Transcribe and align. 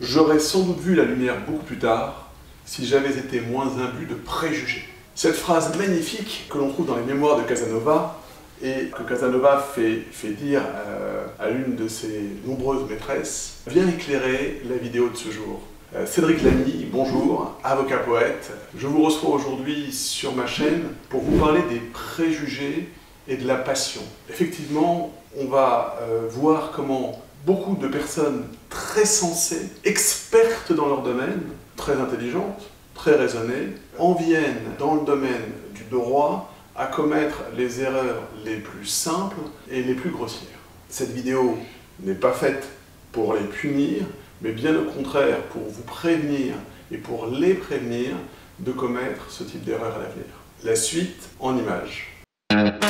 J'aurais 0.00 0.40
sans 0.40 0.64
doute 0.64 0.80
vu 0.80 0.94
la 0.94 1.04
lumière 1.04 1.36
beaucoup 1.46 1.64
plus 1.64 1.78
tard 1.78 2.30
si 2.66 2.84
j'avais 2.84 3.18
été 3.18 3.40
moins 3.40 3.66
imbu 3.78 4.04
de 4.04 4.14
préjugés. 4.14 4.84
Cette 5.14 5.36
phrase 5.36 5.74
magnifique 5.78 6.46
que 6.50 6.58
l'on 6.58 6.68
trouve 6.68 6.86
dans 6.86 6.96
les 6.96 7.02
mémoires 7.02 7.38
de 7.38 7.44
Casanova 7.44 8.18
et 8.62 8.90
que 8.94 9.02
Casanova 9.04 9.66
fait, 9.74 10.02
fait 10.10 10.32
dire 10.32 10.60
euh, 10.86 11.24
à 11.38 11.48
l'une 11.48 11.76
de 11.76 11.88
ses 11.88 12.28
nombreuses 12.44 12.86
maîtresses 12.90 13.62
vient 13.66 13.88
éclairer 13.88 14.60
la 14.68 14.76
vidéo 14.76 15.08
de 15.08 15.16
ce 15.16 15.30
jour. 15.30 15.62
Euh, 15.94 16.04
Cédric 16.04 16.42
Lamy, 16.42 16.86
bonjour, 16.92 17.58
avocat 17.64 17.98
poète. 17.98 18.52
Je 18.76 18.86
vous 18.86 19.02
reçois 19.02 19.30
aujourd'hui 19.30 19.90
sur 19.92 20.34
ma 20.34 20.46
chaîne 20.46 20.88
pour 21.08 21.22
vous 21.22 21.38
parler 21.38 21.62
des 21.70 21.80
préjugés 21.80 22.90
et 23.28 23.38
de 23.38 23.46
la 23.46 23.56
passion. 23.56 24.02
Effectivement, 24.28 25.14
on 25.40 25.46
va 25.46 25.96
euh, 26.02 26.26
voir 26.28 26.72
comment 26.76 27.22
beaucoup 27.46 27.76
de 27.76 27.88
personnes 27.88 28.44
très 28.68 29.04
sensées, 29.04 29.68
expertes 29.84 30.72
dans 30.72 30.86
leur 30.86 31.02
domaine, 31.02 31.42
très 31.76 31.94
intelligentes, 31.94 32.70
très 32.94 33.14
raisonnées, 33.14 33.74
en 33.98 34.14
viennent 34.14 34.74
dans 34.78 34.94
le 34.94 35.04
domaine 35.04 35.52
du 35.74 35.84
droit 35.84 36.52
à 36.74 36.86
commettre 36.86 37.42
les 37.56 37.80
erreurs 37.80 38.22
les 38.44 38.56
plus 38.56 38.86
simples 38.86 39.40
et 39.70 39.82
les 39.82 39.94
plus 39.94 40.10
grossières. 40.10 40.48
Cette 40.88 41.12
vidéo 41.12 41.58
n'est 42.00 42.14
pas 42.14 42.32
faite 42.32 42.68
pour 43.12 43.34
les 43.34 43.44
punir, 43.44 44.02
mais 44.42 44.52
bien 44.52 44.76
au 44.76 44.84
contraire 44.84 45.40
pour 45.52 45.62
vous 45.62 45.82
prévenir 45.82 46.54
et 46.90 46.98
pour 46.98 47.26
les 47.26 47.54
prévenir 47.54 48.10
de 48.58 48.72
commettre 48.72 49.30
ce 49.30 49.44
type 49.44 49.64
d'erreur 49.64 49.94
à 49.96 49.98
l'avenir. 49.98 50.26
La 50.64 50.76
suite 50.76 51.28
en 51.40 51.56
images. 51.56 52.15
Thank 52.48 52.84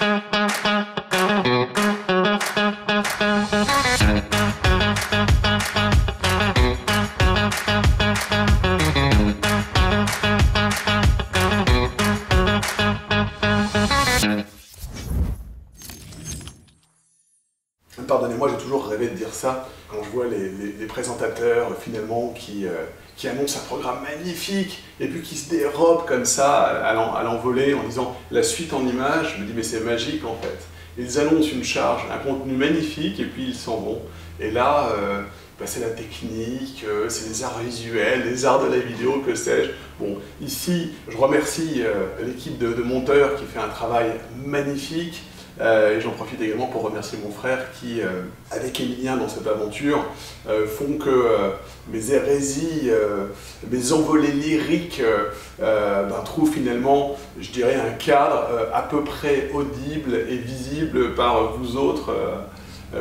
you. 0.00 0.03
Pardonnez-moi, 18.06 18.48
j'ai 18.50 18.62
toujours 18.62 18.86
rêvé 18.86 19.08
de 19.08 19.14
dire 19.14 19.32
ça 19.32 19.68
quand 19.88 20.02
je 20.02 20.10
vois 20.10 20.26
les, 20.26 20.86
présentateurs 20.86 21.70
finalement 21.80 22.32
qui, 22.36 22.66
euh, 22.66 22.84
qui 23.16 23.28
annoncent 23.28 23.58
un 23.58 23.66
programme 23.66 23.98
magnifique 24.02 24.82
et 25.00 25.08
puis 25.08 25.22
qui 25.22 25.34
se 25.36 25.50
dérobent 25.50 26.04
comme 26.06 26.24
ça 26.24 26.62
à 26.62 27.22
l'envolée 27.22 27.74
en 27.74 27.82
disant 27.82 28.16
la 28.30 28.42
suite 28.42 28.72
en 28.72 28.86
images. 28.86 29.34
Je 29.36 29.42
me 29.42 29.46
dis 29.46 29.52
mais 29.54 29.62
c'est 29.62 29.80
magique 29.80 30.24
en 30.24 30.36
fait. 30.40 30.58
Ils 30.96 31.18
annoncent 31.18 31.50
une 31.52 31.64
charge, 31.64 32.02
un 32.12 32.18
contenu 32.18 32.54
magnifique 32.54 33.18
et 33.18 33.24
puis 33.24 33.46
ils 33.48 33.54
s'en 33.54 33.78
vont. 33.78 34.02
Et 34.38 34.50
là, 34.50 34.90
euh, 34.96 35.22
bah, 35.58 35.66
c'est 35.66 35.80
la 35.80 35.90
technique, 35.90 36.84
euh, 36.86 37.08
c'est 37.08 37.28
les 37.28 37.42
arts 37.42 37.58
visuels, 37.58 38.24
les 38.24 38.44
arts 38.44 38.64
de 38.64 38.70
la 38.70 38.78
vidéo, 38.78 39.22
que 39.26 39.34
sais-je. 39.34 39.70
Bon, 39.98 40.18
ici, 40.40 40.92
je 41.08 41.16
remercie 41.16 41.82
l'équipe 42.20 42.58
de 42.58 42.82
monteurs 42.82 43.36
qui 43.36 43.44
fait 43.44 43.60
un 43.60 43.68
travail 43.68 44.12
magnifique. 44.44 45.22
Euh, 45.60 45.96
et 45.96 46.00
j'en 46.00 46.10
profite 46.10 46.40
également 46.40 46.66
pour 46.66 46.82
remercier 46.82 47.18
mon 47.22 47.30
frère 47.30 47.70
qui, 47.78 48.00
euh, 48.00 48.22
avec 48.50 48.80
Emilien 48.80 49.16
dans 49.16 49.28
cette 49.28 49.46
aventure, 49.46 50.04
euh, 50.48 50.66
font 50.66 50.98
que 50.98 51.52
mes 51.92 52.10
hérésies, 52.10 52.90
mes 53.70 53.92
envolées 53.92 54.32
lyriques 54.32 55.02
ben, 55.58 56.22
trouvent 56.24 56.52
finalement, 56.52 57.16
je 57.40 57.50
dirais, 57.50 57.74
un 57.76 57.92
cadre 57.92 58.68
à 58.72 58.82
peu 58.82 59.04
près 59.04 59.50
audible 59.52 60.14
et 60.14 60.36
visible 60.36 61.14
par 61.14 61.52
vous 61.56 61.76
autres, 61.76 62.14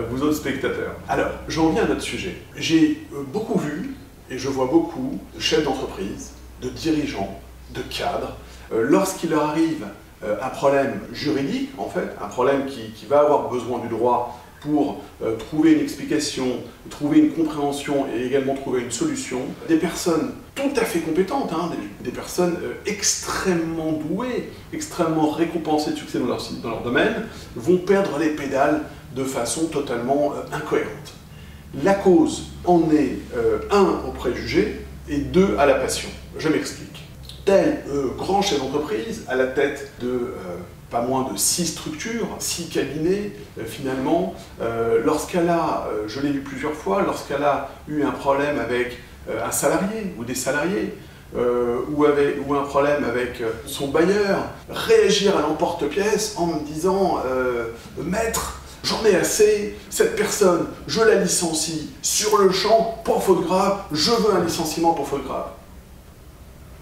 vous 0.10 0.24
autres 0.24 0.36
spectateurs. 0.36 0.96
Alors, 1.08 1.30
j'en 1.48 1.70
viens 1.70 1.84
à 1.84 1.88
notre 1.88 2.02
sujet. 2.02 2.36
J'ai 2.58 3.08
beaucoup 3.32 3.58
vu, 3.58 3.96
et 4.30 4.38
je 4.38 4.50
vois 4.50 4.68
beaucoup, 4.68 5.20
de 5.34 5.40
chefs 5.40 5.64
d'entreprise, 5.64 6.32
de 6.62 6.70
dirigeants, 6.70 7.40
de 7.74 7.82
cadres, 7.82 8.36
lorsqu'il 8.72 9.30
leur 9.30 9.46
arrive 9.46 9.86
euh, 10.24 10.36
un 10.42 10.50
problème 10.50 11.00
juridique, 11.12 11.72
en 11.78 11.90
fait, 11.90 12.08
un 12.22 12.28
problème 12.28 12.66
qui, 12.66 13.06
va 13.08 13.20
avoir 13.20 13.50
besoin 13.50 13.80
du 13.80 13.90
droit 13.90 14.40
pour 14.62 15.02
euh, 15.22 15.36
trouver 15.36 15.74
une 15.74 15.82
explication, 15.82 16.46
trouver 16.90 17.20
une 17.20 17.32
compréhension 17.32 18.06
et 18.16 18.26
également 18.26 18.56
trouver 18.56 18.82
une 18.82 18.92
solution. 18.92 19.42
Des 19.68 19.76
personnes 19.76 20.32
tout 20.56 20.72
à 20.78 20.86
fait 20.86 21.00
compétentes, 21.00 21.52
hein, 21.52 21.72
des, 22.02 22.12
personnes 22.12 22.56
euh, 22.64 22.74
extrêmement 22.86 23.92
douées, 23.92 24.52
extrêmement 24.72 25.30
récompensées 25.32 25.92
de 25.92 25.98
succès 25.98 26.20
dans 26.20 26.28
leur, 26.28 26.42
dans 26.62 26.70
leur 26.70 26.84
domaine, 26.84 27.28
vont 27.58 27.78
perdre 27.78 28.18
les 28.18 28.30
pédales 28.30 28.84
de 29.16 29.26
façon 29.26 29.68
totalement 29.68 30.34
incohérente. 30.54 31.14
La 31.84 31.94
cause 31.94 32.48
en 32.66 32.90
est, 32.92 33.18
un, 33.72 34.00
au 34.08 34.12
préjugé 34.12 34.86
et 35.10 35.18
deux, 35.18 35.56
à 35.60 35.66
la 35.66 35.76
passion. 35.76 36.10
Je 36.38 36.50
m'explique 36.50 37.04
tel 37.46 37.84
euh, 37.90 38.08
grand 38.18 38.42
chef 38.42 38.60
d'entreprise 38.60 39.24
à 39.28 39.36
la 39.36 39.48
tête 39.48 39.92
de 40.02 40.08
euh, 40.08 40.32
pas 40.90 41.02
moins 41.02 41.30
de 41.32 41.38
six 41.38 41.68
structures, 41.68 42.28
six 42.40 42.68
cabinets, 42.68 43.32
euh, 43.60 43.66
finalement, 43.66 44.36
lorsqu'elle 45.04 45.50
a, 45.50 45.88
je 46.08 46.20
l'ai 46.20 46.30
vu 46.30 46.42
plusieurs 46.42 46.74
fois, 46.74 47.02
lorsqu'elle 47.02 47.44
a 47.44 47.72
eu 47.88 48.04
un 48.04 48.12
problème 48.12 48.60
avec 48.60 49.00
un 49.28 49.52
salarié 49.52 50.14
ou 50.20 50.24
des 50.24 50.36
salariés, 50.36 50.94
ou, 51.36 52.06
ou, 52.06 52.54
un 52.54 52.64
problème 52.64 53.04
avec 53.04 53.42
son 53.66 53.88
bailleur, 53.88 54.38
réagir 54.70 55.36
à 55.36 55.42
l'emporte-pièce 55.42 56.36
en 56.38 56.46
me 56.46 56.60
disant 56.60 57.24
Maître, 57.98 58.62
j'en 58.84 59.04
ai 59.04 59.16
assez, 59.16 59.76
cette 59.90 60.16
personne, 60.16 60.68
je 60.86 61.02
la 61.02 61.16
licencie 61.16 61.90
sur 62.04 62.38
le 62.38 62.52
champ 62.52 63.02
pour 63.04 63.24
faute 63.24 63.46
grave, 63.46 63.80
je 63.92 64.12
veux 64.12 64.36
un 64.36 64.44
licenciement 64.44 64.94
pour 64.94 65.08
faute 65.08 65.24
grave 65.24 65.48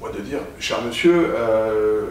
moi 0.01 0.11
de 0.11 0.19
dire, 0.21 0.39
cher 0.59 0.81
monsieur, 0.81 1.13
euh, 1.13 2.05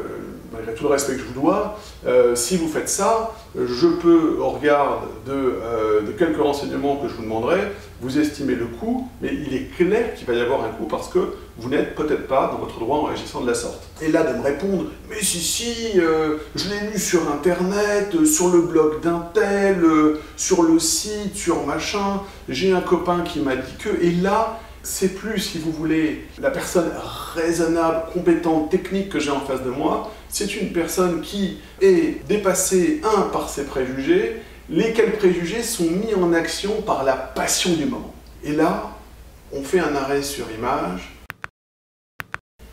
malgré 0.52 0.74
tout 0.74 0.84
le 0.84 0.90
respect 0.90 1.14
que 1.14 1.18
je 1.18 1.24
vous 1.24 1.40
dois, 1.40 1.76
euh, 2.06 2.36
si 2.36 2.56
vous 2.56 2.68
faites 2.68 2.88
ça, 2.88 3.34
je 3.56 3.86
peux, 3.88 4.36
au 4.38 4.50
regard 4.50 5.08
euh, 5.28 6.00
de, 6.02 6.12
quelques 6.12 6.40
renseignements 6.40 6.96
que 6.98 7.08
je 7.08 7.14
vous 7.14 7.24
demanderai, 7.24 7.58
vous 8.00 8.16
estimer 8.18 8.54
le 8.54 8.66
coût, 8.66 9.08
mais 9.20 9.30
il 9.34 9.52
est 9.54 9.76
clair 9.76 10.14
qu'il 10.14 10.24
va 10.28 10.34
y 10.34 10.40
avoir 10.40 10.62
un 10.64 10.68
coût 10.68 10.86
parce 10.86 11.08
que 11.08 11.18
vous 11.58 11.68
n'êtes 11.68 11.96
peut-être 11.96 12.28
pas 12.28 12.48
dans 12.52 12.58
votre 12.58 12.78
droit 12.78 12.98
en 12.98 13.02
réagissant 13.02 13.40
de 13.40 13.48
la 13.48 13.54
sorte. 13.54 13.82
Et 14.00 14.12
là, 14.12 14.22
de 14.22 14.38
me 14.38 14.42
répondre, 14.42 14.84
mais 15.10 15.20
si, 15.20 15.40
si, 15.40 15.94
je 15.94 16.68
l'ai 16.70 16.92
lu 16.92 16.98
sur 16.98 17.20
Internet, 17.30 18.24
sur 18.24 18.48
le 18.50 18.62
blog 18.62 19.02
d'un 19.02 19.26
tel, 19.34 19.84
sur 20.36 20.62
le 20.62 20.78
site, 20.78 21.34
sur 21.34 21.66
machin, 21.66 22.22
j'ai 22.48 22.72
un 22.72 22.80
copain 22.80 23.22
qui 23.22 23.40
m'a 23.40 23.56
dit 23.56 23.74
que, 23.78 23.90
et 24.00 24.12
là, 24.12 24.60
c'est 24.82 25.14
plus, 25.14 25.38
si 25.38 25.58
vous 25.58 25.72
voulez, 25.72 26.26
la 26.38 26.50
personne 26.50 26.90
raisonnable, 27.34 28.04
compétente, 28.12 28.70
technique 28.70 29.10
que 29.10 29.20
j'ai 29.20 29.30
en 29.30 29.40
face 29.40 29.62
de 29.62 29.70
moi, 29.70 30.12
c'est 30.28 30.56
une 30.56 30.72
personne 30.72 31.20
qui 31.20 31.58
est 31.80 32.26
dépassée, 32.26 33.00
un, 33.04 33.22
par 33.22 33.48
ses 33.48 33.64
préjugés, 33.64 34.36
lesquels 34.68 35.12
préjugés 35.16 35.62
sont 35.62 35.84
mis 35.84 36.14
en 36.14 36.32
action 36.32 36.82
par 36.82 37.04
la 37.04 37.14
passion 37.14 37.74
du 37.74 37.84
moment. 37.86 38.14
Et 38.42 38.52
là, 38.52 38.92
on 39.52 39.62
fait 39.62 39.80
un 39.80 39.94
arrêt 39.94 40.22
sur 40.22 40.46
image 40.52 41.12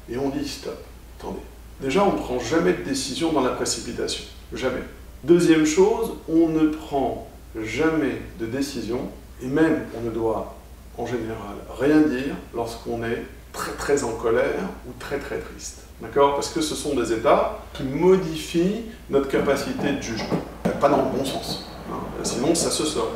et 0.10 0.18
on 0.18 0.30
dit 0.30 0.48
stop. 0.48 0.78
Attendez. 1.20 1.42
Déjà, 1.82 2.04
on 2.04 2.14
ne 2.14 2.18
prend 2.18 2.40
jamais 2.40 2.74
de 2.74 2.84
décision 2.84 3.32
dans 3.32 3.42
la 3.42 3.52
précipitation. 3.52 4.24
Jamais. 4.54 4.82
Deuxième 5.24 5.66
chose, 5.66 6.14
on 6.30 6.48
ne 6.48 6.68
prend 6.68 7.28
jamais 7.64 8.22
de 8.40 8.46
décision, 8.46 9.10
et 9.42 9.48
même 9.48 9.86
on 9.98 10.02
ne 10.02 10.12
doit 10.12 10.57
en 10.98 11.06
général 11.06 11.56
rien 11.80 12.02
dire 12.02 12.36
lorsqu'on 12.56 13.04
est 13.04 13.24
très 13.54 13.72
très 13.74 14.04
en 14.04 14.12
colère 14.12 14.62
ou 14.88 14.92
très 15.00 15.18
très 15.20 15.40
triste. 15.40 15.84
D'accord? 16.02 16.36
Parce 16.36 16.50
que 16.50 16.62
ce 16.62 16.76
sont 16.76 16.96
des 16.96 17.12
états 17.12 17.60
qui 17.74 17.84
modifient 17.84 18.86
notre 19.10 19.28
capacité 19.30 19.94
de 19.94 20.02
jugement. 20.02 20.42
Pas 20.80 20.90
dans 20.90 20.98
le 20.98 21.18
bon 21.18 21.26
sens. 21.26 21.68
Hein? 21.92 21.96
Sinon, 22.24 22.54
ça 22.54 22.70
se 22.70 22.86
sort. 22.86 23.14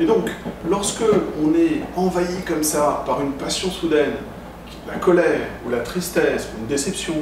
Et 0.00 0.06
donc, 0.06 0.30
lorsque 0.68 1.04
on 1.42 1.54
est 1.54 1.82
envahi 1.94 2.42
comme 2.46 2.62
ça 2.62 3.02
par 3.06 3.20
une 3.20 3.32
passion 3.32 3.70
soudaine, 3.70 4.14
la 4.86 4.96
colère 4.96 5.46
ou 5.66 5.70
la 5.70 5.80
tristesse 5.80 6.48
ou 6.54 6.60
une 6.60 6.66
déception, 6.66 7.14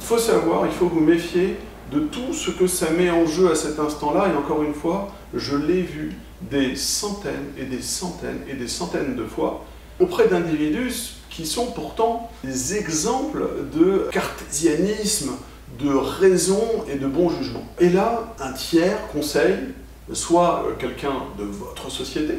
il 0.00 0.06
faut 0.06 0.18
savoir, 0.18 0.66
il 0.66 0.72
faut 0.72 0.86
vous 0.86 1.00
méfier 1.00 1.56
de 1.92 2.00
tout 2.00 2.32
ce 2.32 2.50
que 2.50 2.66
ça 2.66 2.90
met 2.90 3.10
en 3.10 3.26
jeu 3.26 3.50
à 3.50 3.54
cet 3.54 3.78
instant-là. 3.78 4.28
Et 4.32 4.36
encore 4.36 4.62
une 4.62 4.74
fois, 4.74 5.10
je 5.34 5.56
l'ai 5.56 5.82
vu 5.82 6.16
des 6.42 6.76
centaines 6.76 7.52
et 7.58 7.64
des 7.64 7.82
centaines 7.82 8.40
et 8.48 8.54
des 8.54 8.68
centaines 8.68 9.16
de 9.16 9.24
fois 9.24 9.64
auprès 9.98 10.28
d'individus 10.28 11.16
qui 11.28 11.46
sont 11.46 11.66
pourtant 11.66 12.30
des 12.42 12.76
exemples 12.76 13.44
de 13.74 14.08
cartésianisme, 14.10 15.32
de 15.78 15.94
raison 15.94 16.62
et 16.90 16.96
de 16.96 17.06
bon 17.06 17.30
jugement. 17.30 17.62
Et 17.78 17.90
là, 17.90 18.34
un 18.40 18.52
tiers 18.52 19.06
conseille, 19.12 19.58
soit 20.12 20.66
quelqu'un 20.78 21.12
de 21.38 21.44
votre 21.44 21.90
société, 21.90 22.34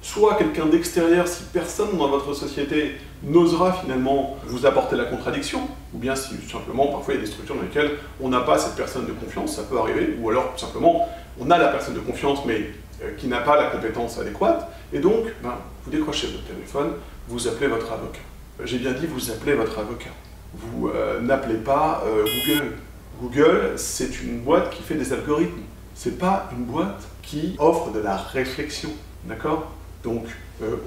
soit 0.00 0.36
quelqu'un 0.36 0.66
d'extérieur 0.66 1.26
si 1.28 1.42
personne 1.52 1.98
dans 1.98 2.08
votre 2.08 2.32
société 2.32 2.92
n'osera 3.22 3.72
finalement 3.72 4.36
vous 4.46 4.64
apporter 4.64 4.96
la 4.96 5.04
contradiction, 5.04 5.60
ou 5.92 5.98
bien 5.98 6.14
si 6.14 6.34
simplement 6.50 6.86
parfois 6.86 7.14
il 7.14 7.16
y 7.16 7.20
a 7.20 7.24
des 7.24 7.30
structures 7.30 7.56
dans 7.56 7.62
lesquelles 7.62 7.92
on 8.20 8.28
n'a 8.28 8.40
pas 8.40 8.58
cette 8.58 8.76
personne 8.76 9.06
de 9.06 9.12
confiance, 9.12 9.56
ça 9.56 9.62
peut 9.64 9.78
arriver, 9.78 10.16
ou 10.20 10.30
alors 10.30 10.52
simplement 10.56 11.08
on 11.38 11.50
a 11.50 11.58
la 11.58 11.68
personne 11.68 11.94
de 11.94 12.00
confiance, 12.00 12.40
mais 12.46 12.70
qui 13.18 13.28
n'a 13.28 13.40
pas 13.40 13.56
la 13.56 13.70
compétence 13.70 14.18
adéquate, 14.18 14.70
et 14.92 14.98
donc, 14.98 15.24
ben, 15.42 15.54
vous 15.84 15.90
décrochez 15.90 16.28
votre 16.28 16.44
téléphone, 16.44 16.92
vous 17.28 17.48
appelez 17.48 17.66
votre 17.66 17.92
avocat. 17.92 18.20
J'ai 18.64 18.78
bien 18.78 18.92
dit, 18.92 19.06
vous 19.06 19.30
appelez 19.30 19.54
votre 19.54 19.78
avocat. 19.78 20.10
Vous 20.54 20.88
euh, 20.88 21.20
n'appelez 21.20 21.58
pas 21.58 22.04
euh, 22.06 22.24
Google. 22.24 22.72
Google, 23.20 23.72
c'est 23.76 24.22
une 24.22 24.40
boîte 24.40 24.70
qui 24.70 24.82
fait 24.82 24.94
des 24.94 25.12
algorithmes. 25.12 25.62
C'est 25.94 26.18
pas 26.18 26.48
une 26.56 26.64
boîte 26.64 27.02
qui 27.22 27.56
offre 27.58 27.90
de 27.90 28.00
la 28.00 28.16
réflexion. 28.16 28.90
D'accord? 29.24 29.72
Donc, 30.04 30.24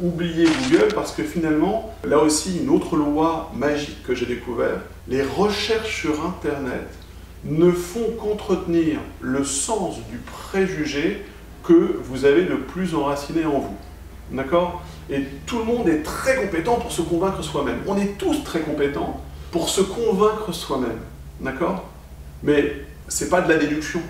oubliez 0.02 0.46
Google 0.46 0.94
parce 0.96 1.12
que 1.12 1.24
finalement, 1.24 1.94
là 2.04 2.20
aussi, 2.20 2.60
une 2.60 2.70
autre 2.70 2.96
loi 2.96 3.52
magique 3.56 4.02
que 4.04 4.16
j'ai 4.16 4.26
découvert, 4.26 4.78
les 5.08 5.24
recherches 5.24 6.02
sur 6.02 6.26
Internet 6.26 6.88
ne 7.44 7.72
font 7.72 8.12
qu'entretenir 8.20 9.00
le 9.22 9.44
sens 9.44 9.98
du 10.10 10.18
préjugé 10.18 11.26
que 11.64 12.00
vous 12.04 12.26
avez 12.26 12.44
le 12.44 12.62
plus 12.62 12.96
enraciné 12.96 13.46
en 13.46 13.60
vous. 13.60 13.78
D'accord? 14.32 14.82
Et 15.10 15.24
tout 15.46 15.60
le 15.60 15.66
monde 15.66 15.90
est 15.90 16.04
très 16.04 16.36
compétent 16.36 16.76
pour 16.76 16.92
se 16.92 17.02
convaincre 17.02 17.42
soi-même. 17.42 17.80
On 17.88 17.98
est 17.98 18.18
tous 18.18 18.44
très 18.44 18.62
compétents 18.62 19.22
pour 19.52 19.70
se 19.70 19.82
convaincre 19.82 20.52
soi-même. 20.52 21.00
D'accord? 21.42 21.86
Mais 22.44 22.74
c'est 23.08 23.30
pas 23.30 23.42
de 23.42 23.50
la 23.50 23.58
déduction, 23.58 24.02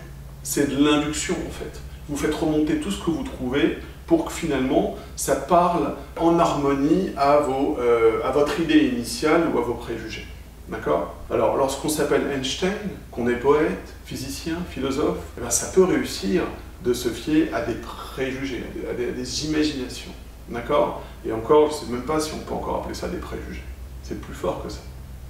c'est 0.43 0.69
de 0.69 0.83
l'induction 0.83 1.35
en 1.47 1.51
fait. 1.51 1.79
Vous 2.09 2.17
faites 2.17 2.35
remonter 2.35 2.77
tout 2.77 2.91
ce 2.91 3.03
que 3.03 3.11
vous 3.11 3.23
trouvez 3.23 3.77
pour 4.07 4.25
que 4.25 4.31
finalement 4.31 4.97
ça 5.15 5.35
parle 5.35 5.93
en 6.17 6.37
harmonie 6.39 7.11
à, 7.15 7.37
vos, 7.37 7.77
euh, 7.79 8.19
à 8.23 8.31
votre 8.31 8.59
idée 8.59 8.87
initiale 8.87 9.43
ou 9.53 9.59
à 9.59 9.61
vos 9.61 9.75
préjugés. 9.75 10.25
D'accord? 10.69 11.15
Alors, 11.31 11.57
lorsqu'on 11.57 11.89
s'appelle 11.89 12.29
Einstein, 12.31 12.71
qu'on 13.11 13.27
est 13.27 13.35
poète, 13.35 13.93
physicien, 14.05 14.55
philosophe, 14.69 15.17
eh 15.37 15.41
ben, 15.41 15.49
ça 15.49 15.71
peut 15.73 15.83
réussir 15.83 16.43
de 16.83 16.93
se 16.93 17.09
fier 17.09 17.49
à 17.53 17.61
des 17.61 17.75
préjugés, 17.75 18.63
à 18.89 18.93
des, 18.93 19.45
imaginations. 19.45 20.11
D'accord? 20.49 21.01
Et 21.25 21.31
encore, 21.31 21.69
je 21.69 21.75
ne 21.75 21.79
sais 21.79 21.91
même 21.91 22.03
pas 22.03 22.19
si 22.19 22.31
on 22.33 22.39
peut 22.39 22.53
encore 22.53 22.77
appeler 22.77 22.95
ça 22.95 23.07
des 23.07 23.17
préjugés. 23.17 23.63
C'est 24.03 24.19
plus 24.19 24.33
fort 24.33 24.63
que 24.63 24.69
ça. 24.69 24.79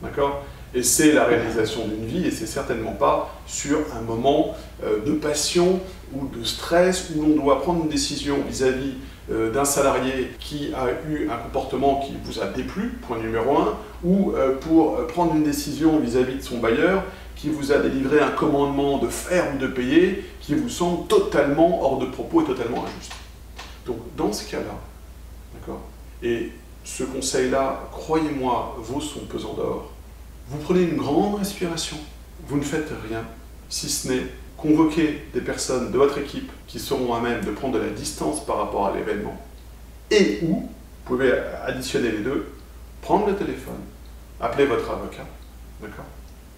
D'accord? 0.01 0.43
Et 0.73 0.83
c'est 0.83 1.11
la 1.11 1.25
réalisation 1.25 1.87
d'une 1.87 2.05
vie, 2.05 2.27
et 2.27 2.31
c'est 2.31 2.45
certainement 2.45 2.93
pas 2.93 3.35
sur 3.47 3.79
un 3.97 4.01
moment 4.01 4.55
euh, 4.83 5.03
de 5.03 5.13
passion 5.13 5.79
ou 6.13 6.27
de 6.27 6.43
stress 6.43 7.09
où 7.15 7.21
l'on 7.21 7.35
doit 7.35 7.61
prendre 7.61 7.83
une 7.83 7.89
décision 7.89 8.37
vis-à-vis 8.47 8.93
euh, 9.31 9.51
d'un 9.51 9.65
salarié 9.65 10.31
qui 10.39 10.71
a 10.75 10.89
eu 11.09 11.27
un 11.29 11.37
comportement 11.37 12.01
qui 12.05 12.13
vous 12.23 12.39
a 12.39 12.45
déplu, 12.45 12.99
point 13.07 13.17
numéro 13.17 13.57
un, 13.57 13.77
ou 14.03 14.33
euh, 14.33 14.55
pour 14.57 15.05
prendre 15.07 15.35
une 15.35 15.43
décision 15.43 15.99
vis-à-vis 15.99 16.35
de 16.35 16.43
son 16.43 16.59
bailleur 16.59 17.03
qui 17.39 17.49
vous 17.49 17.71
a 17.71 17.77
délivré 17.77 18.19
un 18.19 18.31
commandement 18.31 18.97
de 18.97 19.07
faire 19.07 19.53
ou 19.53 19.57
de 19.57 19.67
payer 19.67 20.25
qui 20.41 20.55
vous 20.55 20.67
semble 20.67 21.07
totalement 21.07 21.81
hors 21.81 21.97
de 21.97 22.05
propos 22.05 22.41
et 22.41 22.45
totalement 22.45 22.83
injuste. 22.83 23.13
Donc 23.85 23.97
dans 24.17 24.33
ce 24.33 24.49
cas-là, 24.51 24.75
d'accord, 25.53 25.81
et 26.21 26.51
ce 26.83 27.03
conseil-là, 27.03 27.87
croyez-moi, 27.91 28.75
vaut 28.79 28.99
son 28.99 29.21
pesant 29.21 29.53
d'or, 29.53 29.89
vous 30.49 30.57
prenez 30.57 30.81
une 30.81 30.97
grande 30.97 31.39
respiration, 31.39 31.97
vous 32.45 32.57
ne 32.57 32.63
faites 32.63 32.91
rien, 33.07 33.23
si 33.69 33.89
ce 33.89 34.09
n'est 34.09 34.25
convoquer 34.57 35.21
des 35.33 35.41
personnes 35.41 35.91
de 35.91 35.97
votre 35.97 36.17
équipe 36.17 36.51
qui 36.67 36.79
seront 36.79 37.13
à 37.13 37.21
même 37.21 37.45
de 37.45 37.51
prendre 37.51 37.75
de 37.75 37.79
la 37.79 37.89
distance 37.89 38.45
par 38.45 38.57
rapport 38.57 38.87
à 38.87 38.95
l'événement, 38.95 39.39
et 40.11 40.39
ou, 40.41 40.55
vous 40.55 40.69
pouvez 41.05 41.31
additionner 41.65 42.11
les 42.11 42.19
deux, 42.19 42.51
prendre 43.01 43.27
le 43.27 43.35
téléphone, 43.35 43.79
appeler 44.41 44.65
votre 44.65 44.89
avocat, 44.91 45.25
d'accord 45.81 46.05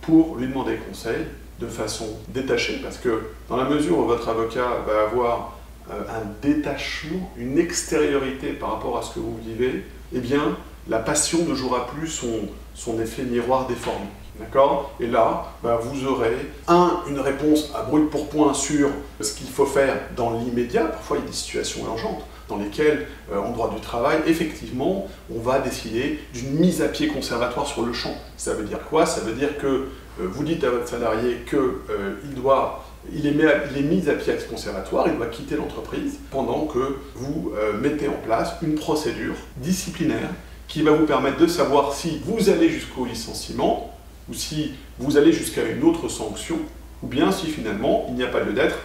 pour 0.01 0.35
lui 0.35 0.47
demander 0.47 0.75
conseil 0.75 1.25
de 1.59 1.67
façon 1.67 2.07
détachée, 2.29 2.79
parce 2.83 2.97
que 2.97 3.21
dans 3.47 3.57
la 3.57 3.65
mesure 3.65 3.99
où 3.99 4.05
votre 4.05 4.27
avocat 4.29 4.83
va 4.87 5.03
avoir 5.03 5.57
euh, 5.91 6.01
un 6.09 6.23
détachement, 6.41 7.31
une 7.37 7.57
extériorité 7.59 8.53
par 8.53 8.73
rapport 8.73 8.97
à 8.97 9.03
ce 9.03 9.13
que 9.13 9.19
vous 9.19 9.37
vivez, 9.45 9.83
eh 10.13 10.19
bien, 10.19 10.57
la 10.87 10.99
passion 10.99 11.45
ne 11.45 11.53
jouera 11.53 11.87
plus 11.87 12.07
son, 12.07 12.49
son 12.73 12.99
effet 12.99 13.23
miroir 13.23 13.67
déformé. 13.67 14.07
D'accord 14.41 14.93
Et 14.99 15.07
là, 15.07 15.45
bah, 15.61 15.79
vous 15.81 16.07
aurez, 16.07 16.35
un, 16.67 17.01
une 17.07 17.19
réponse 17.19 17.71
à 17.75 17.83
brut 17.83 18.09
pour 18.09 18.27
point 18.27 18.53
sur 18.53 18.89
ce 19.19 19.33
qu'il 19.33 19.47
faut 19.47 19.65
faire 19.65 19.95
dans 20.17 20.31
l'immédiat. 20.31 20.85
Parfois, 20.85 21.17
il 21.17 21.21
y 21.21 21.23
a 21.23 21.27
des 21.27 21.35
situations 21.35 21.85
urgentes 21.85 22.23
dans 22.49 22.57
lesquelles, 22.57 23.07
euh, 23.31 23.39
en 23.39 23.51
droit 23.51 23.71
du 23.73 23.79
travail, 23.79 24.17
effectivement, 24.27 25.07
on 25.33 25.39
va 25.39 25.59
décider 25.59 26.19
d'une 26.33 26.51
mise 26.59 26.81
à 26.81 26.87
pied 26.87 27.07
conservatoire 27.07 27.65
sur 27.65 27.83
le 27.83 27.93
champ. 27.93 28.13
Ça 28.35 28.53
veut 28.53 28.65
dire 28.65 28.79
quoi? 28.89 29.05
Ça 29.05 29.21
veut 29.21 29.33
dire 29.33 29.57
que 29.57 29.67
euh, 29.67 29.87
vous 30.19 30.43
dites 30.43 30.63
à 30.63 30.69
votre 30.69 30.87
salarié 30.87 31.43
qu'il 31.47 31.59
euh, 31.59 32.15
doit 32.35 32.83
il 33.11 33.25
est, 33.25 33.31
mis 33.31 33.43
à, 33.43 33.65
il 33.71 33.77
est, 33.79 33.87
mis 33.87 34.09
à 34.09 34.13
pied 34.13 34.35
conservatoire, 34.47 35.07
il 35.07 35.17
doit 35.17 35.25
quitter 35.25 35.55
l'entreprise 35.55 36.19
pendant 36.29 36.65
que 36.65 36.97
vous 37.15 37.51
mettez 37.81 38.07
en 38.07 38.19
place 38.23 38.53
une 38.61 38.75
procédure 38.75 39.33
disciplinaire 39.57 40.29
qui 40.67 40.83
va 40.83 40.91
vous 40.91 41.07
permettre 41.07 41.37
de 41.37 41.47
savoir 41.47 41.93
si 41.93 42.21
vous 42.23 42.51
allez 42.51 42.69
jusqu'au 42.69 43.05
licenciement 43.05 43.91
ou 44.29 44.33
si 44.33 44.73
vous 44.99 45.17
allez 45.17 45.31
jusqu'à 45.31 45.63
une 45.63 45.83
autre 45.83 46.09
sanction, 46.09 46.59
ou 47.03 47.07
bien 47.07 47.31
si 47.31 47.47
finalement 47.47 48.05
il 48.09 48.15
n'y 48.15 48.23
a 48.23 48.27
pas 48.27 48.41
lieu 48.41 48.53
d'être 48.53 48.77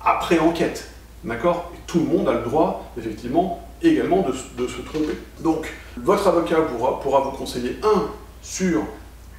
après 0.00 0.38
enquête. 0.38 0.88
D'accord? 1.24 1.72
Tout 1.86 2.00
le 2.00 2.04
monde 2.04 2.28
a 2.28 2.34
le 2.34 2.42
droit, 2.42 2.92
effectivement, 2.98 3.66
également 3.82 4.22
de, 4.22 4.66
se 4.66 4.80
tromper. 4.82 5.16
Donc, 5.40 5.72
votre 5.96 6.26
avocat 6.26 6.56
pourra, 6.60 7.20
vous 7.20 7.30
conseiller, 7.30 7.78
un, 7.82 8.08
sur 8.42 8.82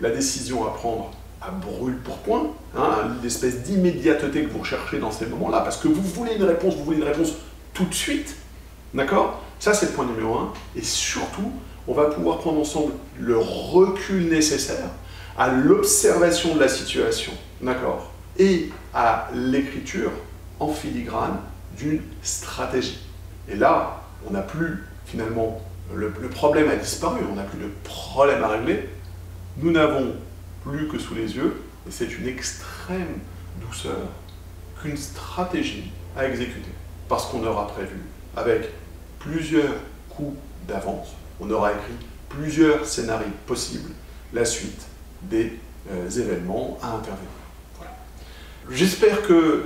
la 0.01 0.09
décision 0.09 0.65
à 0.65 0.71
prendre 0.71 1.11
à 1.41 1.51
brûle 1.51 1.97
pour 1.97 2.17
point, 2.17 2.47
hein, 2.75 3.15
l'espèce 3.21 3.61
d'immédiateté 3.61 4.43
que 4.43 4.49
vous 4.49 4.59
recherchez 4.59 4.97
dans 4.97 5.11
ces 5.11 5.27
moments-là, 5.27 5.61
parce 5.61 5.77
que 5.77 5.87
vous 5.87 6.01
voulez 6.01 6.35
une 6.35 6.43
réponse, 6.43 6.75
vous 6.75 6.83
voulez 6.83 6.97
une 6.97 7.03
réponse 7.03 7.33
tout 7.73 7.85
de 7.85 7.93
suite, 7.93 8.35
d'accord? 8.93 9.41
Ça, 9.59 9.73
c'est 9.73 9.87
le 9.87 9.91
point 9.91 10.05
numéro 10.05 10.35
un. 10.35 10.53
Et 10.75 10.81
surtout, 10.81 11.51
on 11.87 11.93
va 11.93 12.05
pouvoir 12.05 12.39
prendre 12.39 12.59
ensemble 12.59 12.93
le 13.19 13.37
recul 13.37 14.29
nécessaire 14.29 14.89
à 15.37 15.49
l'observation 15.51 16.55
de 16.55 16.59
la 16.59 16.67
situation, 16.67 17.33
d'accord 17.61 18.11
Et 18.37 18.69
à 18.93 19.29
l'écriture 19.33 20.11
en 20.59 20.69
filigrane 20.69 21.39
d'une 21.77 22.01
stratégie. 22.21 22.99
Et 23.49 23.55
là, 23.55 24.01
on 24.27 24.31
n'a 24.31 24.41
plus, 24.41 24.83
finalement, 25.05 25.61
le, 25.93 26.09
problème 26.29 26.69
a 26.69 26.75
disparu, 26.77 27.21
on 27.29 27.35
n'a 27.35 27.43
plus 27.43 27.59
de 27.59 27.69
problème 27.83 28.43
à 28.43 28.47
régler. 28.47 28.89
Nous 29.57 29.71
n'avons 29.71 30.15
plus 30.63 30.87
que 30.87 30.97
sous 30.97 31.13
les 31.13 31.35
yeux, 31.35 31.61
et 31.87 31.91
c'est 31.91 32.17
une 32.17 32.27
extrême 32.27 33.19
douceur, 33.61 34.07
qu'une 34.81 34.97
stratégie 34.97 35.91
à 36.17 36.27
exécuter. 36.27 36.71
Parce 37.07 37.25
qu'on 37.25 37.45
aura 37.45 37.67
prévu, 37.67 38.01
avec 38.35 38.69
plusieurs 39.19 39.75
coups 40.09 40.37
d'avance, 40.67 41.09
on 41.39 41.49
aura 41.51 41.71
écrit 41.71 42.07
plusieurs 42.29 42.85
scénarios 42.85 43.27
possibles, 43.45 43.91
la 44.33 44.45
suite 44.45 44.87
des 45.23 45.53
euh, 45.91 46.09
événements 46.09 46.77
à 46.81 46.89
intervenir. 46.89 47.29
J'espère 48.71 49.21
que 49.21 49.65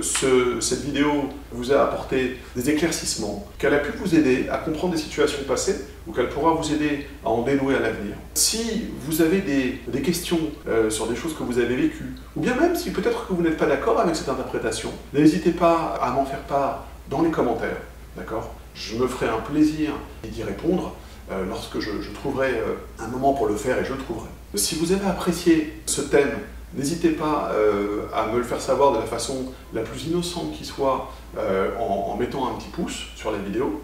cette 0.60 0.84
vidéo 0.84 1.30
vous 1.52 1.72
a 1.72 1.84
apporté 1.84 2.36
des 2.54 2.68
éclaircissements, 2.68 3.46
qu'elle 3.58 3.72
a 3.72 3.78
pu 3.78 3.96
vous 3.96 4.14
aider 4.14 4.46
à 4.50 4.58
comprendre 4.58 4.92
des 4.92 5.00
situations 5.00 5.42
passées 5.48 5.86
ou 6.06 6.12
qu'elle 6.12 6.28
pourra 6.28 6.52
vous 6.52 6.70
aider 6.70 7.06
à 7.24 7.30
en 7.30 7.40
dénouer 7.40 7.76
à 7.76 7.80
l'avenir. 7.80 8.14
Si 8.34 8.88
vous 9.06 9.22
avez 9.22 9.40
des, 9.40 10.02
questions 10.02 10.38
euh, 10.68 10.90
sur 10.90 11.06
des 11.06 11.16
choses 11.16 11.34
que 11.34 11.42
vous 11.42 11.58
avez 11.58 11.76
vécues, 11.76 12.14
ou 12.36 12.40
bien 12.40 12.54
même 12.56 12.76
si 12.76 12.90
peut-être 12.90 13.26
que 13.26 13.32
vous 13.32 13.42
n'êtes 13.42 13.56
pas 13.56 13.64
d'accord 13.64 13.98
avec 14.00 14.14
cette 14.14 14.28
interprétation, 14.28 14.90
n'hésitez 15.14 15.52
pas 15.52 15.98
à 16.02 16.10
m'en 16.10 16.26
faire 16.26 16.40
part 16.40 16.84
dans 17.08 17.22
les 17.22 17.30
commentaires, 17.30 17.80
d'accord? 18.18 18.54
Je 18.74 18.96
me 18.96 19.08
ferai 19.08 19.28
un 19.28 19.40
plaisir 19.40 19.92
d'y 20.24 20.42
répondre 20.42 20.94
euh, 21.30 21.44
lorsque 21.48 21.78
je, 21.78 21.90
trouverai 22.12 22.48
euh, 22.48 22.74
un 22.98 23.06
moment 23.06 23.34
pour 23.34 23.46
le 23.46 23.54
faire 23.54 23.78
et 23.78 23.84
je 23.84 23.92
le 23.92 23.98
trouverai. 23.98 24.28
Si 24.56 24.74
vous 24.74 24.92
avez 24.92 25.06
apprécié 25.06 25.80
ce 25.86 26.02
thème, 26.02 26.32
N'hésitez 26.72 27.10
pas 27.10 27.50
euh, 27.52 28.02
à 28.14 28.28
me 28.28 28.38
le 28.38 28.44
faire 28.44 28.60
savoir 28.60 28.92
de 28.92 28.98
la 28.98 29.04
façon 29.04 29.46
la 29.74 29.82
plus 29.82 30.06
innocente 30.06 30.52
qui 30.52 30.64
soit 30.64 31.10
en, 31.36 32.16
mettant 32.16 32.48
un 32.48 32.54
petit 32.54 32.68
pouce 32.68 33.06
sur 33.16 33.32
la 33.32 33.38
vidéo. 33.38 33.82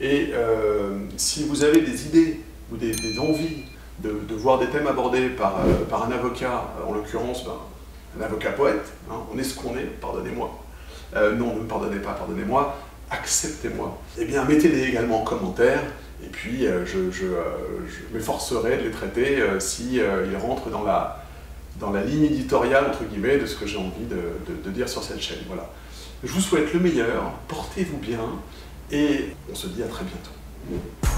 Et 0.00 0.32
si 1.16 1.42
vous 1.42 1.64
avez 1.64 1.80
des 1.80 2.06
idées 2.06 2.40
ou 2.70 2.76
des, 2.76 2.94
envies 3.18 3.64
de, 3.98 4.34
voir 4.36 4.60
des 4.60 4.68
thèmes 4.68 4.86
abordés 4.86 5.30
par, 5.30 5.56
par 5.90 6.06
un 6.06 6.12
avocat, 6.12 6.72
en 6.86 6.92
l'occurrence 6.92 7.44
ben, 7.44 7.58
un 8.20 8.24
avocat 8.26 8.52
poète, 8.52 8.92
hein, 9.10 9.16
on 9.34 9.36
est 9.36 9.42
ce 9.42 9.56
qu'on 9.56 9.76
est, 9.76 9.90
pardonnez-moi. 10.00 10.56
non, 11.16 11.56
ne 11.56 11.62
me 11.62 11.66
pardonnez 11.66 11.98
pas, 11.98 12.12
pardonnez-moi, 12.12 12.76
acceptez-moi. 13.12 14.00
Eh 14.18 14.24
bien, 14.24 14.44
mettez-les 14.44 14.84
également 14.84 15.22
en 15.22 15.24
commentaire 15.24 15.80
et 16.24 16.28
puis 16.28 16.66
je, 16.86 17.10
je 17.10 17.26
m'efforcerai 18.14 18.78
de 18.78 18.82
les 18.84 18.90
traiter 18.90 19.42
si 19.58 19.96
ils 19.96 20.36
rentrent 20.36 20.70
dans 20.70 20.84
la, 20.84 21.22
dans 21.80 21.90
la 21.90 22.04
ligne 22.04 22.24
éditoriale, 22.24 22.86
entre 22.86 23.04
guillemets, 23.04 23.38
de 23.38 23.46
ce 23.46 23.56
que 23.56 23.66
j'ai 23.66 23.78
envie 23.78 24.06
de, 24.06 24.70
dire 24.70 24.88
sur 24.88 25.02
cette 25.02 25.20
chaîne. 25.20 25.38
Voilà. 25.46 25.68
Je 26.24 26.32
vous 26.32 26.40
souhaite 26.40 26.72
le 26.72 26.80
meilleur, 26.80 27.32
portez-vous 27.48 27.98
bien, 27.98 28.20
et 28.90 29.30
on 29.50 29.54
se 29.54 29.66
dit 29.66 29.82
à 29.82 29.86
très 29.86 30.04
bientôt. 30.04 31.11